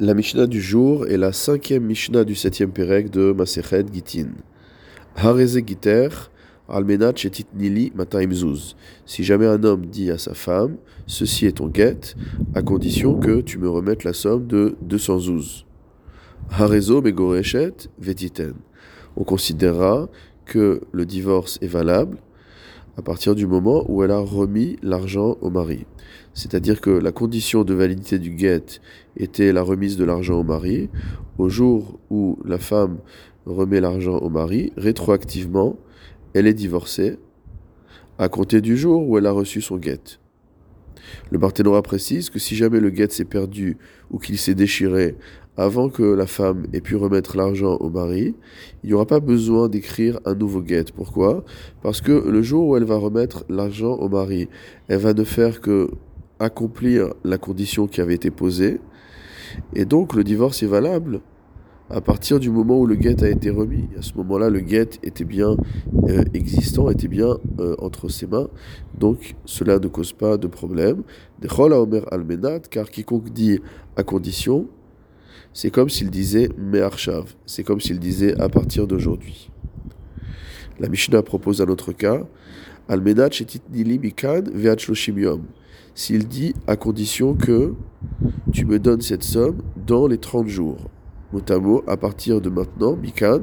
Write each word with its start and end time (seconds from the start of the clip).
La 0.00 0.14
Mishnah 0.14 0.46
du 0.46 0.62
jour 0.62 1.08
est 1.08 1.16
la 1.16 1.32
cinquième 1.32 1.84
Mishnah 1.84 2.22
du 2.22 2.36
septième 2.36 2.70
Pérec 2.70 3.10
de 3.10 3.32
Masechet 3.32 3.84
Gitin. 3.92 4.28
Hareze 5.16 5.58
Giter, 5.66 6.08
Almenat 6.68 7.16
Chetit 7.16 7.46
Nili 7.52 7.90
Mataimzuz. 7.96 8.76
Si 9.06 9.24
jamais 9.24 9.48
un 9.48 9.64
homme 9.64 9.86
dit 9.86 10.12
à 10.12 10.18
sa 10.18 10.34
femme, 10.34 10.76
ceci 11.08 11.46
est 11.46 11.56
ton 11.56 11.66
guet, 11.66 12.14
à 12.54 12.62
condition 12.62 13.18
que 13.18 13.40
tu 13.40 13.58
me 13.58 13.68
remettes 13.68 14.04
la 14.04 14.12
somme 14.12 14.46
de 14.46 14.76
200 14.82 15.18
zouz. 15.18 15.66
Harezo 16.50 17.02
Megoreshet 17.02 17.88
Vetiten. 17.98 18.54
On 19.16 19.24
considérera 19.24 20.08
que 20.44 20.80
le 20.92 21.06
divorce 21.06 21.58
est 21.60 21.66
valable 21.66 22.18
à 22.98 23.02
partir 23.02 23.36
du 23.36 23.46
moment 23.46 23.84
où 23.88 24.02
elle 24.02 24.10
a 24.10 24.18
remis 24.18 24.76
l'argent 24.82 25.38
au 25.40 25.50
mari. 25.50 25.86
C'est-à-dire 26.34 26.80
que 26.80 26.90
la 26.90 27.12
condition 27.12 27.62
de 27.62 27.72
validité 27.72 28.18
du 28.18 28.30
guet 28.30 28.80
était 29.16 29.52
la 29.52 29.62
remise 29.62 29.96
de 29.96 30.04
l'argent 30.04 30.34
au 30.34 30.42
mari. 30.42 30.90
Au 31.38 31.48
jour 31.48 32.00
où 32.10 32.40
la 32.44 32.58
femme 32.58 32.98
remet 33.46 33.80
l'argent 33.80 34.18
au 34.18 34.28
mari, 34.30 34.72
rétroactivement, 34.76 35.76
elle 36.34 36.48
est 36.48 36.54
divorcée 36.54 37.18
à 38.18 38.28
compter 38.28 38.60
du 38.60 38.76
jour 38.76 39.08
où 39.08 39.16
elle 39.16 39.26
a 39.26 39.32
reçu 39.32 39.60
son 39.60 39.76
guet. 39.76 40.18
Le 41.30 41.38
Barthénora 41.38 41.82
précise 41.82 42.30
que 42.30 42.40
si 42.40 42.56
jamais 42.56 42.80
le 42.80 42.90
guet 42.90 43.10
s'est 43.10 43.24
perdu 43.24 43.76
ou 44.10 44.18
qu'il 44.18 44.38
s'est 44.38 44.56
déchiré 44.56 45.14
avant 45.58 45.88
que 45.88 46.04
la 46.04 46.26
femme 46.26 46.66
ait 46.72 46.80
pu 46.80 46.94
remettre 46.94 47.36
l'argent 47.36 47.76
au 47.78 47.90
mari, 47.90 48.36
il 48.84 48.86
n'y 48.86 48.94
aura 48.94 49.06
pas 49.06 49.18
besoin 49.18 49.68
d'écrire 49.68 50.20
un 50.24 50.36
nouveau 50.36 50.62
guet. 50.62 50.84
Pourquoi? 50.94 51.44
Parce 51.82 52.00
que 52.00 52.12
le 52.12 52.42
jour 52.42 52.68
où 52.68 52.76
elle 52.76 52.84
va 52.84 52.96
remettre 52.96 53.44
l'argent 53.48 53.94
au 53.94 54.08
mari, 54.08 54.48
elle 54.86 55.00
va 55.00 55.12
ne 55.12 55.24
faire 55.24 55.60
que 55.60 55.90
accomplir 56.38 57.12
la 57.24 57.38
condition 57.38 57.88
qui 57.88 58.00
avait 58.00 58.14
été 58.14 58.30
posée, 58.30 58.80
et 59.74 59.84
donc 59.84 60.14
le 60.14 60.22
divorce 60.22 60.62
est 60.62 60.66
valable 60.66 61.20
à 61.90 62.00
partir 62.00 62.38
du 62.38 62.50
moment 62.50 62.78
où 62.78 62.86
le 62.86 62.94
guet 62.94 63.24
a 63.24 63.28
été 63.28 63.50
remis. 63.50 63.88
À 63.98 64.02
ce 64.02 64.12
moment-là, 64.18 64.50
le 64.50 64.60
guet 64.60 64.90
était 65.02 65.24
bien 65.24 65.56
euh, 66.08 66.22
existant, 66.34 66.90
était 66.90 67.08
bien 67.08 67.38
euh, 67.58 67.74
entre 67.78 68.08
ses 68.08 68.26
mains, 68.26 68.48
donc 68.96 69.34
cela 69.44 69.80
ne 69.80 69.88
cause 69.88 70.12
pas 70.12 70.36
de 70.36 70.46
problème. 70.46 71.02
Omer 71.58 72.04
almenat, 72.12 72.60
car 72.70 72.90
quiconque 72.90 73.30
dit 73.30 73.58
à 73.96 74.04
condition, 74.04 74.68
c'est 75.52 75.70
comme 75.70 75.88
s'il 75.88 76.10
disait 76.10 76.48
Me'arshav, 76.56 77.34
c'est 77.46 77.64
comme 77.64 77.80
s'il 77.80 77.98
disait 77.98 78.38
à 78.40 78.48
partir 78.48 78.86
d'aujourd'hui. 78.86 79.50
La 80.80 80.88
Mishnah 80.88 81.22
propose 81.22 81.60
un 81.60 81.66
autre 81.66 81.92
cas, 81.92 82.22
Almenat 82.88 83.30
shetit 83.32 83.60
nili 83.70 83.98
mikan. 83.98 84.44
S'il 85.94 86.28
dit 86.28 86.54
à 86.66 86.76
condition 86.76 87.34
que 87.34 87.74
tu 88.52 88.64
me 88.64 88.78
donnes 88.78 89.00
cette 89.00 89.24
somme 89.24 89.58
dans 89.86 90.06
les 90.06 90.18
30 90.18 90.46
jours. 90.48 90.78
Mot 91.32 91.82
à 91.86 91.96
partir 91.96 92.40
de 92.40 92.48
maintenant, 92.48 92.96
mikan 92.96 93.42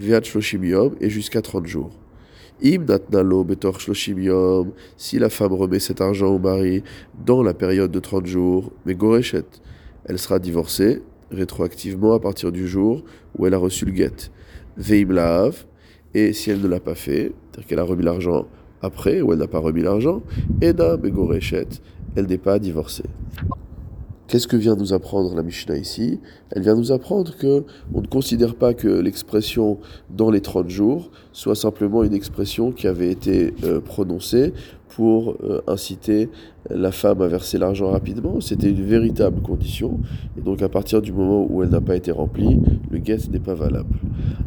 ve'at 0.00 0.22
et 1.00 1.10
jusqu'à 1.10 1.42
30 1.42 1.66
jours. 1.66 1.92
Si 4.96 5.18
la 5.18 5.28
femme 5.28 5.52
remet 5.52 5.78
cet 5.78 6.00
argent 6.00 6.28
au 6.28 6.38
mari 6.38 6.82
dans 7.24 7.42
la 7.42 7.54
période 7.54 7.92
de 7.92 8.00
30 8.00 8.26
jours, 8.26 8.72
mais 8.86 8.94
gorechet, 8.94 9.44
elle 10.06 10.18
sera 10.18 10.38
divorcée 10.38 11.02
rétroactivement 11.30 12.14
à 12.14 12.20
partir 12.20 12.52
du 12.52 12.66
jour 12.66 13.04
où 13.36 13.46
elle 13.46 13.54
a 13.54 13.58
reçu 13.58 13.84
le 13.84 13.92
guet. 13.92 14.30
Veim 14.76 15.50
et 16.14 16.32
si 16.32 16.50
elle 16.50 16.60
ne 16.60 16.68
l'a 16.68 16.80
pas 16.80 16.94
fait, 16.94 17.32
c'est-à-dire 17.50 17.68
qu'elle 17.68 17.78
a 17.78 17.84
remis 17.84 18.04
l'argent 18.04 18.46
après 18.80 19.20
ou 19.20 19.32
elle 19.32 19.38
n'a 19.38 19.48
pas 19.48 19.58
remis 19.58 19.82
l'argent, 19.82 20.22
Eda 20.62 20.96
Begorechet, 20.96 21.68
elle 22.14 22.26
n'est 22.26 22.38
pas 22.38 22.58
divorcée. 22.58 23.04
Qu'est-ce 24.28 24.48
que 24.48 24.56
vient 24.56 24.74
nous 24.74 24.92
apprendre 24.92 25.36
la 25.36 25.42
Mishnah 25.44 25.76
ici? 25.76 26.18
Elle 26.50 26.62
vient 26.62 26.74
nous 26.74 26.90
apprendre 26.90 27.36
que 27.36 27.62
on 27.94 28.00
ne 28.00 28.06
considère 28.08 28.56
pas 28.56 28.74
que 28.74 28.88
l'expression 28.88 29.78
dans 30.10 30.30
les 30.30 30.40
30 30.40 30.68
jours 30.68 31.10
soit 31.32 31.54
simplement 31.54 32.02
une 32.02 32.14
expression 32.14 32.72
qui 32.72 32.88
avait 32.88 33.10
été 33.10 33.54
euh, 33.62 33.80
prononcée 33.80 34.52
pour 34.88 35.36
euh, 35.44 35.60
inciter 35.68 36.28
la 36.70 36.90
femme 36.90 37.22
à 37.22 37.28
verser 37.28 37.58
l'argent 37.58 37.90
rapidement. 37.90 38.40
C'était 38.40 38.70
une 38.70 38.82
véritable 38.82 39.42
condition. 39.42 40.00
Et 40.36 40.40
donc 40.40 40.60
à 40.60 40.68
partir 40.68 41.02
du 41.02 41.12
moment 41.12 41.46
où 41.48 41.62
elle 41.62 41.68
n'a 41.70 41.80
pas 41.80 41.94
été 41.94 42.10
remplie, 42.10 42.58
le 42.90 42.98
guet 42.98 43.18
n'est 43.30 43.38
pas 43.38 43.54
valable. 43.54 43.94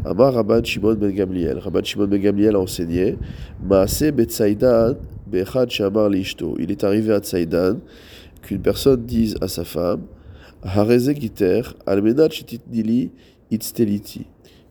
Amar 0.04 0.34
Rabban 0.34 0.64
Shimon 0.64 0.96
ben 0.96 1.12
Gamliel. 1.12 1.58
Rabban 1.58 1.84
Shimon 1.84 2.08
ben 2.08 2.20
Gamliel 2.20 2.56
a 2.56 2.59
enseigné 2.59 3.18
Maase 3.64 4.12
Bechad 4.12 5.70
Shamar 5.70 6.09
Lishto. 6.09 6.56
Il 6.59 6.72
est 6.72 6.84
arrivé 6.84 7.14
à 7.14 7.20
Tsaidan 7.20 7.78
qu'une 8.42 8.62
personne 8.62 9.06
dise 9.06 9.36
à 9.42 9.48
sa 9.48 9.64
femme. 9.64 10.02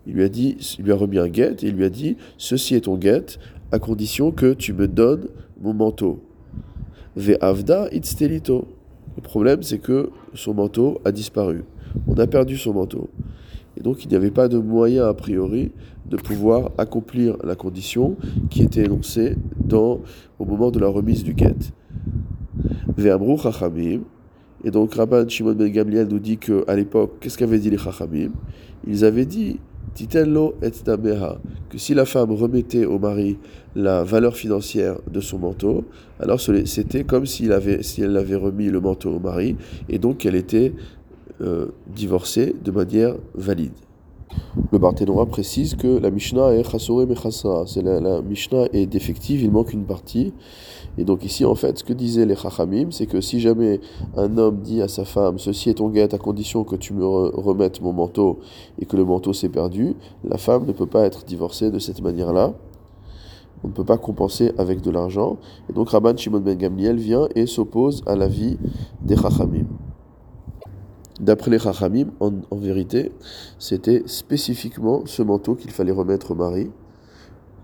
Il 0.06 0.14
lui 0.14 0.22
a 0.22 0.28
dit, 0.28 0.56
il 0.78 0.84
lui 0.84 0.92
a 0.92 0.96
remis 0.96 1.18
un 1.18 1.28
guet 1.28 1.56
et 1.62 1.66
il 1.68 1.74
lui 1.74 1.84
a 1.84 1.90
dit 1.90 2.16
Ceci 2.36 2.74
est 2.74 2.82
ton 2.82 2.96
guet, 2.96 3.38
à 3.72 3.78
condition 3.78 4.30
que 4.30 4.54
tu 4.54 4.72
me 4.72 4.88
donnes 4.88 5.28
mon 5.60 5.74
manteau. 5.74 6.22
Ve'avda 7.16 7.88
Itztelito. 7.92 8.68
Le 9.16 9.22
problème, 9.22 9.62
c'est 9.62 9.78
que 9.78 10.10
son 10.34 10.54
manteau 10.54 11.00
a 11.04 11.12
disparu. 11.12 11.64
On 12.06 12.14
a 12.14 12.26
perdu 12.26 12.56
son 12.56 12.74
manteau. 12.74 13.10
Et 13.76 13.80
donc, 13.80 14.04
il 14.04 14.08
n'y 14.08 14.16
avait 14.16 14.30
pas 14.30 14.48
de 14.48 14.58
moyen, 14.58 15.06
a 15.06 15.14
priori, 15.14 15.72
de 16.08 16.16
pouvoir 16.16 16.70
accomplir 16.78 17.36
la 17.44 17.54
condition 17.54 18.16
qui 18.50 18.62
était 18.62 18.84
énoncée 18.84 19.36
au 20.38 20.44
moment 20.44 20.70
de 20.70 20.78
la 20.78 20.88
remise 20.88 21.22
du 21.22 21.34
guet. 21.34 21.54
Chachamim. 22.96 24.00
Et 24.64 24.70
donc 24.70 24.94
Rabban 24.94 25.28
Shimon 25.28 25.52
ben 25.52 25.70
Gamliel 25.70 26.08
nous 26.08 26.18
dit 26.18 26.38
qu'à 26.38 26.74
l'époque, 26.74 27.18
qu'est-ce 27.20 27.38
qu'avaient 27.38 27.58
dit 27.58 27.70
les 27.70 27.78
Chachamim? 27.78 28.30
Ils 28.86 29.04
avaient 29.04 29.26
dit 29.26 29.60
Titello 29.94 30.54
et 30.62 30.70
que 31.70 31.78
si 31.78 31.94
la 31.94 32.04
femme 32.04 32.32
remettait 32.32 32.84
au 32.84 32.98
mari 32.98 33.36
la 33.74 34.04
valeur 34.04 34.36
financière 34.36 34.98
de 35.10 35.20
son 35.20 35.38
manteau, 35.38 35.84
alors 36.20 36.40
c'était 36.40 37.04
comme 37.04 37.26
si 37.26 37.46
elle 37.46 38.16
avait 38.16 38.36
remis 38.36 38.68
le 38.68 38.80
manteau 38.80 39.10
au 39.10 39.18
mari, 39.18 39.56
et 39.88 39.98
donc 39.98 40.18
qu'elle 40.18 40.36
était 40.36 40.72
euh, 41.40 41.66
divorcée 41.94 42.54
de 42.64 42.70
manière 42.70 43.14
valide. 43.34 43.72
Le 44.70 44.78
Barthénois 44.78 45.26
précise 45.26 45.74
que 45.74 45.86
la 45.86 46.10
Mishnah 46.10 46.52
est 46.54 46.70
chassore 46.70 47.06
mechassa. 47.06 47.64
C'est 47.66 47.82
la, 47.82 48.00
la, 48.00 48.22
Mishnah 48.22 48.66
est 48.72 48.86
défective, 48.86 49.42
il 49.42 49.50
manque 49.50 49.72
une 49.72 49.84
partie. 49.84 50.32
Et 50.98 51.04
donc 51.04 51.24
ici, 51.24 51.44
en 51.44 51.54
fait, 51.54 51.78
ce 51.78 51.84
que 51.84 51.92
disaient 51.92 52.26
les 52.26 52.34
Chachamim, 52.34 52.90
c'est 52.90 53.06
que 53.06 53.20
si 53.20 53.38
jamais 53.38 53.80
un 54.16 54.36
homme 54.36 54.60
dit 54.60 54.82
à 54.82 54.88
sa 54.88 55.04
femme, 55.04 55.38
ceci 55.38 55.70
est 55.70 55.74
ton 55.74 55.88
guet 55.90 56.12
à 56.12 56.18
condition 56.18 56.64
que 56.64 56.74
tu 56.74 56.92
me 56.92 57.06
remettes 57.06 57.80
mon 57.80 57.92
manteau 57.92 58.40
et 58.80 58.84
que 58.84 58.96
le 58.96 59.04
manteau 59.04 59.32
s'est 59.32 59.48
perdu, 59.48 59.94
la 60.24 60.38
femme 60.38 60.66
ne 60.66 60.72
peut 60.72 60.86
pas 60.86 61.04
être 61.06 61.24
divorcée 61.24 61.70
de 61.70 61.78
cette 61.78 62.02
manière-là. 62.02 62.52
On 63.62 63.68
ne 63.68 63.72
peut 63.72 63.84
pas 63.84 63.98
compenser 63.98 64.52
avec 64.58 64.80
de 64.80 64.90
l'argent. 64.90 65.36
Et 65.70 65.72
donc 65.72 65.90
Rabban 65.90 66.16
Shimon 66.16 66.40
ben 66.40 66.58
Gamliel 66.58 66.96
vient 66.96 67.28
et 67.36 67.46
s'oppose 67.46 68.02
à 68.06 68.16
l'avis 68.16 68.58
des 69.00 69.16
Chachamim. 69.16 69.66
D'après 71.20 71.50
les 71.50 71.58
Chachamim, 71.58 72.06
en, 72.20 72.30
vérité, 72.52 73.10
c'était 73.58 74.04
spécifiquement 74.06 75.02
ce 75.04 75.22
manteau 75.22 75.56
qu'il 75.56 75.72
fallait 75.72 75.92
remettre 75.92 76.30
au 76.30 76.34
mari. 76.36 76.70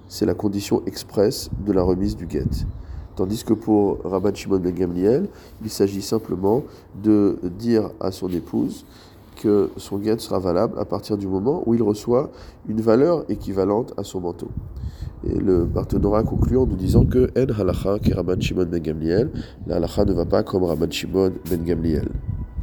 C'est 0.09 0.27
la 0.27 0.35
condition 0.35 0.83
expresse 0.87 1.51
de 1.65 1.73
la 1.73 1.83
remise 1.83 2.17
du 2.17 2.27
guet. 2.27 2.43
Tandis 3.15 3.45
que 3.45 3.53
pour 3.53 3.99
Rabban 4.03 4.35
Shimon 4.35 4.59
ben 4.59 4.75
Gamliel, 4.75 5.29
il 5.63 5.71
s'agit 5.71 6.03
simplement 6.03 6.65
de 7.01 7.39
dire 7.61 7.91
à 8.01 8.11
son 8.11 8.29
épouse 8.29 8.85
que 9.41 9.71
son 9.77 9.99
guet 9.99 10.19
sera 10.19 10.41
valable 10.41 10.77
à 10.81 10.85
partir 10.85 11.17
du 11.17 11.29
moment 11.29 11.63
où 11.67 11.75
il 11.75 11.83
reçoit 11.83 12.31
une 12.69 12.81
valeur 12.81 13.25
équivalente 13.29 13.95
à 13.97 14.03
son 14.03 14.21
manteau. 14.21 14.49
Et 15.25 15.39
le 15.39 15.65
Barthénora 15.65 16.25
conclut 16.25 16.59
en 16.59 16.67
nous 16.67 16.77
disant 16.77 17.05
que 17.05 17.31
En 17.39 17.61
halacha 17.61 18.01
qui 18.01 18.13
Rabban 18.13 18.41
Shimon 18.41 18.67
ben 18.67 18.83
Gamliel, 18.83 19.31
la 19.69 19.77
halacha 19.77 20.05
ne 20.05 20.13
va 20.13 20.25
pas 20.25 20.43
comme 20.43 20.65
Rabban 20.65 20.91
Shimon 20.91 21.31
ben 21.49 21.63
Gamliel. 21.63 22.09